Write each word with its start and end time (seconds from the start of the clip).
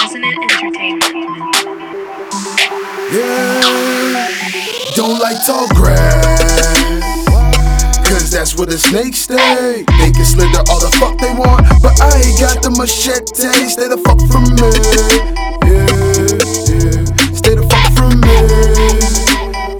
Resonant 0.00 0.38
Entertainment. 0.42 1.19
Yeah, 3.12 3.60
don't 4.94 5.18
like 5.18 5.44
tall 5.44 5.66
grass. 5.74 6.40
Cause 8.06 8.30
that's 8.30 8.56
where 8.56 8.66
the 8.66 8.78
snakes 8.78 9.22
stay. 9.22 9.82
They 9.98 10.12
can 10.12 10.24
slither 10.24 10.62
all 10.70 10.78
the 10.78 10.94
fuck 11.00 11.18
they 11.18 11.34
want, 11.34 11.66
but 11.82 12.00
I 12.00 12.22
ain't 12.22 12.38
got 12.38 12.62
the 12.62 12.70
machete. 12.70 13.50
Stay 13.66 13.88
the 13.88 13.98
fuck 14.06 14.20
from 14.30 14.44
me. 14.54 14.70
Yeah, 15.66 15.90
yeah. 16.70 17.34
Stay 17.34 17.58
the 17.58 17.66
fuck 17.66 17.90
from 17.98 18.20
me. 18.22 18.30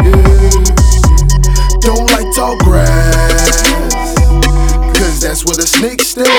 Yeah. 0.02 0.30
Don't 1.86 2.10
like 2.10 2.26
tall 2.34 2.58
grass. 2.58 3.62
Cause 4.98 5.20
that's 5.20 5.46
where 5.46 5.54
the 5.54 5.68
snakes 5.68 6.08
stay. 6.08 6.29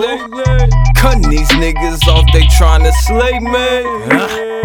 Lately. 0.00 0.44
Who? 0.44 0.68
Cutting 0.96 1.30
these 1.30 1.48
niggas 1.50 2.06
off, 2.08 2.26
they 2.32 2.42
tryna 2.58 2.92
slay 3.04 3.38
me. 3.38 4.58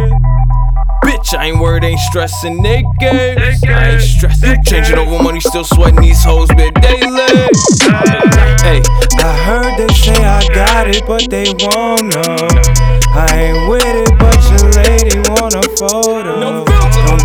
Bitch, 1.04 1.38
I 1.38 1.48
ain't 1.48 1.60
worried, 1.60 1.84
ain't 1.84 2.00
stressing 2.00 2.62
they 2.64 2.84
games. 3.00 3.64
I 3.66 3.92
ain't 3.92 4.02
stressing, 4.02 4.64
changing 4.64 4.98
over 4.98 5.22
money, 5.22 5.40
still 5.40 5.64
sweating 5.64 6.02
these 6.02 6.24
hoes 6.24 6.48
bit 6.50 6.74
daily. 6.76 7.50
Hey, 8.64 8.82
I 9.20 9.38
heard 9.46 9.78
they 9.78 9.94
say 9.94 10.16
I 10.24 10.42
got 10.54 10.88
it, 10.88 11.04
but 11.06 11.30
they 11.30 11.46
won't 11.60 12.16
know. 12.16 12.48
I 13.16 13.28
ain't 13.36 13.70
with 13.70 13.84
it, 13.86 14.18
but 14.18 14.40
your 14.50 14.72
lady 14.72 15.20
want 15.30 15.56
a 15.56 15.62
photo. 15.78 16.73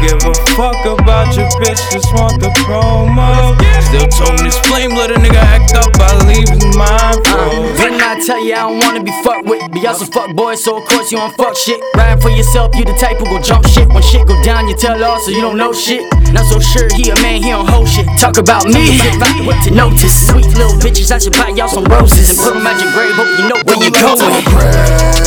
Don't 0.09 0.21
give 0.21 0.31
a 0.31 0.35
fuck 0.57 0.81
about 0.87 1.37
your 1.37 1.49
bitch, 1.61 1.81
just 1.93 2.09
want 2.15 2.41
the 2.41 2.49
promo. 2.65 3.53
Still 3.93 4.09
told 4.09 4.41
me 4.41 4.49
this 4.49 4.59
flame, 4.65 4.97
let 4.97 5.11
a 5.11 5.21
nigga 5.21 5.37
act 5.37 5.77
up 5.77 5.93
by 6.01 6.09
leaving 6.25 6.65
my 6.77 7.13
froze. 7.29 7.77
Didn't 7.77 8.01
I 8.01 8.17
tell 8.25 8.41
you 8.43 8.55
I 8.55 8.65
don't 8.65 8.79
wanna 8.81 9.05
be 9.05 9.13
fucked 9.23 9.47
with? 9.47 9.61
Be 9.73 9.81
y'all 9.81 9.95
some 9.95 10.09
fuck 10.09 10.35
boys, 10.35 10.65
so 10.65 10.79
of 10.79 10.89
course 10.89 11.13
you 11.13 11.19
don't 11.19 11.35
fuck 11.37 11.57
shit. 11.57 11.81
Riding 11.95 12.21
for 12.21 12.31
yourself, 12.31 12.75
you 12.77 12.85
the 12.85 12.97
type 12.97 13.19
who 13.19 13.27
gon' 13.27 13.43
jump 13.43 13.67
shit. 13.67 13.89
When 13.89 14.03
shit 14.03 14.27
go 14.27 14.41
down, 14.43 14.69
you 14.69 14.77
tell 14.77 14.97
all, 15.05 15.21
so 15.21 15.31
you 15.31 15.43
don't 15.43 15.59
know 15.59 15.73
shit. 15.73 16.09
Not 16.33 16.45
so 16.47 16.59
sure 16.61 16.89
he 16.97 17.11
a 17.11 17.15
man, 17.21 17.43
he 17.43 17.51
don't 17.51 17.69
hold 17.69 17.89
shit. 17.89 18.07
Talk 18.19 18.39
about 18.39 18.65
me, 18.65 18.97
if 18.97 19.21
I 19.21 19.45
what 19.45 19.63
to 19.65 19.71
notice. 19.75 20.29
Sweet 20.29 20.49
little 20.57 20.79
bitches, 20.81 21.13
I 21.13 21.19
should 21.19 21.37
buy 21.37 21.51
y'all 21.51 21.69
some 21.69 21.85
roses. 21.85 22.31
And 22.31 22.39
put 22.39 22.57
'em 22.57 22.67
at 22.67 22.81
your 22.81 22.93
grave, 22.93 23.13
hope 23.13 23.33
you 23.39 23.49
know 23.49 23.61
where 23.65 23.77
you 23.77 23.91
Tall 23.91 24.17
going. 24.17 25.18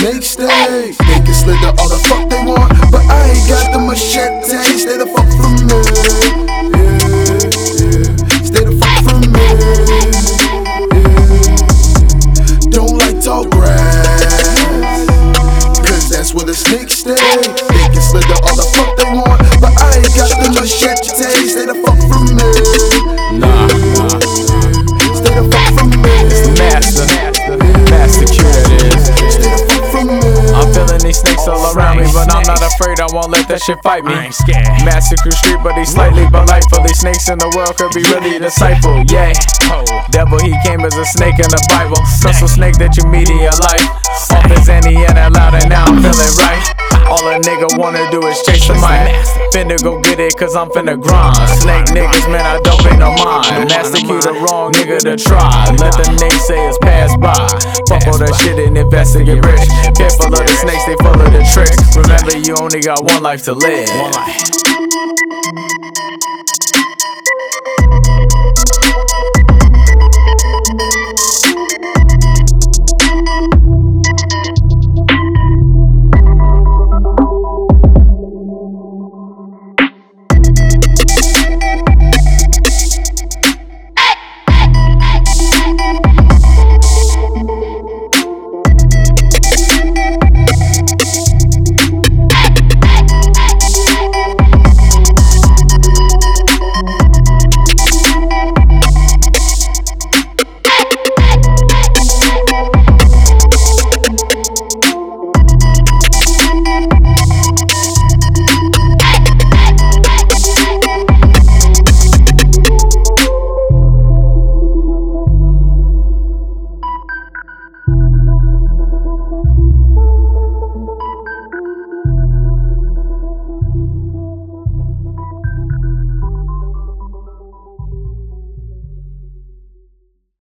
That's 0.00 0.36
the. 0.36 0.46
They 0.46 0.92
can 0.92 1.34
slither 1.34 1.72
all 1.78 1.88
the 1.88 1.98
fuck 2.08 2.28
they 2.28 2.42
want, 2.44 2.72
but 2.90 3.04
I 3.06 3.30
ain't 3.30 3.48
got 3.48 3.72
the 3.72 3.78
machete. 3.78 4.56
Stay 4.78 4.98
the 4.98 5.06
fuck 5.06 5.28
from 5.38 5.54
me. 5.54 5.78
Yeah. 6.74 7.50
Stay 8.42 8.64
the 8.64 8.74
fuck 8.80 8.96
from 9.04 9.20
me. 9.30 9.44
Yeah. 12.64 12.70
Don't 12.70 12.96
like 12.98 13.20
tall 13.22 13.44
grass. 13.46 14.42
Cause 15.86 16.08
that's 16.10 16.34
where 16.34 16.46
the 16.46 16.54
snakes 16.54 16.94
stay. 16.94 17.14
They 17.14 17.88
can 17.92 18.02
slither 18.02 18.38
all 18.42 18.56
the 18.56 18.66
fuck 18.74 18.96
they 18.96 19.04
want, 19.14 19.40
but 19.60 19.72
I 19.80 19.98
ain't 19.98 20.14
got 20.16 20.30
the 20.42 20.50
machete. 20.60 21.46
Stay 21.46 21.66
the 21.66 21.74
fuck 21.74 21.98
from 22.08 22.34
me. 22.36 23.23
But 32.24 32.34
I'm 32.34 32.42
not 32.48 32.62
afraid. 32.64 33.00
I 33.00 33.06
won't 33.12 33.30
let 33.30 33.48
that 33.48 33.60
shit 33.60 33.78
fight 33.82 34.04
me. 34.04 34.14
Scared. 34.32 34.64
Massacre 34.84 35.30
street, 35.30 35.60
but 35.62 35.76
he 35.76 35.84
slightly 35.84 36.26
but 36.30 36.48
lightful. 36.48 36.82
These 36.82 37.00
snakes 37.00 37.28
in 37.28 37.38
the 37.38 37.50
world 37.56 37.76
could 37.76 37.92
be 37.92 38.02
really 38.08 38.38
disciple. 38.38 39.04
Yeah, 39.08 39.32
devil 40.10 40.40
he 40.40 40.56
came 40.64 40.80
as 40.80 40.96
a 40.96 41.04
snake 41.04 41.38
in 41.38 41.50
the 41.52 41.62
Bible. 41.68 42.00
Some 42.20 42.48
snake 42.48 42.76
that 42.80 42.96
you 42.96 43.04
meet 43.08 43.28
in 43.28 43.38
your 43.38 43.56
life. 43.60 43.88
Off 44.32 44.48
his 44.48 44.68
any 44.68 45.04
and 45.04 45.16
that 45.16 45.32
loud, 45.32 45.54
and 45.54 45.68
now 45.68 45.84
I'm 45.84 46.00
feeling 46.00 46.34
right. 46.40 46.84
All 47.10 47.20
a 47.28 47.36
nigga 47.40 47.68
wanna 47.76 48.10
do 48.10 48.24
is 48.26 48.40
chase 48.42 48.66
the 48.66 48.74
mic. 48.80 49.12
Finna 49.52 49.76
go 49.82 50.00
get 50.00 50.18
it, 50.18 50.34
cause 50.36 50.56
I'm 50.56 50.70
finna 50.70 50.96
grind. 50.96 51.36
Snake 51.60 51.86
niggas, 51.92 52.26
man, 52.32 52.44
I 52.44 52.58
don't 52.64 52.80
pay 52.80 52.96
no 52.96 53.12
mind. 53.12 53.68
Q 53.68 54.20
the 54.20 54.32
wrong 54.44 54.72
nigga 54.72 54.98
to 55.04 55.16
try. 55.16 55.68
Let 55.76 55.94
the 56.00 56.08
naysayers 56.16 56.80
pass 56.80 57.12
by. 57.16 57.36
Fuck 57.88 58.08
all 58.08 58.18
that 58.18 58.34
shit 58.40 58.58
and 58.58 58.76
invest 58.76 59.16
and 59.16 59.26
get 59.26 59.44
rich. 59.44 59.68
Only 62.58 62.80
got 62.80 63.02
one 63.04 63.22
life 63.22 63.44
to 63.44 63.52
live. 63.54 63.88